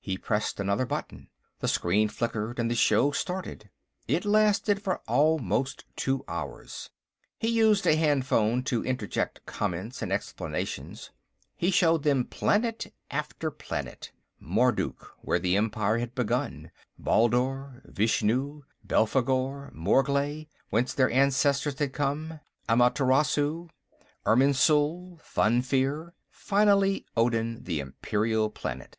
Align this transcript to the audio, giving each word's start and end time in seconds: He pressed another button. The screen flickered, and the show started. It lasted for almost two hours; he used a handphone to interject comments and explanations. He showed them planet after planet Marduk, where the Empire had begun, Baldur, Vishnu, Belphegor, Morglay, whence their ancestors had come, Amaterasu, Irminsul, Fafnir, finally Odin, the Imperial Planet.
He 0.00 0.16
pressed 0.16 0.60
another 0.60 0.86
button. 0.86 1.28
The 1.58 1.68
screen 1.68 2.08
flickered, 2.08 2.58
and 2.58 2.70
the 2.70 2.74
show 2.74 3.10
started. 3.10 3.68
It 4.06 4.24
lasted 4.24 4.80
for 4.80 5.02
almost 5.06 5.84
two 5.94 6.24
hours; 6.26 6.88
he 7.38 7.48
used 7.48 7.86
a 7.86 7.94
handphone 7.94 8.62
to 8.62 8.82
interject 8.82 9.44
comments 9.44 10.00
and 10.00 10.10
explanations. 10.10 11.10
He 11.54 11.70
showed 11.70 12.02
them 12.02 12.24
planet 12.24 12.94
after 13.10 13.50
planet 13.50 14.10
Marduk, 14.40 15.12
where 15.20 15.38
the 15.38 15.58
Empire 15.58 15.98
had 15.98 16.14
begun, 16.14 16.70
Baldur, 16.98 17.82
Vishnu, 17.84 18.62
Belphegor, 18.82 19.70
Morglay, 19.74 20.48
whence 20.70 20.94
their 20.94 21.10
ancestors 21.10 21.78
had 21.78 21.92
come, 21.92 22.40
Amaterasu, 22.70 23.68
Irminsul, 24.24 25.18
Fafnir, 25.22 26.14
finally 26.30 27.04
Odin, 27.18 27.64
the 27.64 27.80
Imperial 27.80 28.48
Planet. 28.48 28.96